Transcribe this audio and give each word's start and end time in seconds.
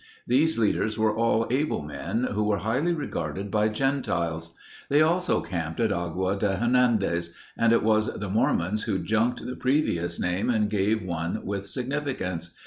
These 0.25 0.57
leaders 0.57 0.97
were 0.97 1.15
all 1.15 1.45
able 1.51 1.83
men 1.83 2.23
who 2.23 2.43
were 2.43 2.57
highly 2.65 2.91
regarded 2.91 3.51
by 3.51 3.69
gentiles. 3.69 4.55
They 4.89 4.99
also 5.03 5.41
camped 5.41 5.79
at 5.79 5.91
Agua 5.91 6.37
de 6.39 6.55
Hernandez 6.55 7.35
and 7.55 7.71
it 7.71 7.83
was 7.83 8.11
the 8.11 8.27
Mormons 8.27 8.85
who 8.85 8.97
junked 8.97 9.45
the 9.45 9.55
previous 9.55 10.19
name 10.19 10.49
and 10.49 10.71
gave 10.71 11.03
one 11.03 11.45
with 11.45 11.67
significance. 11.67 12.49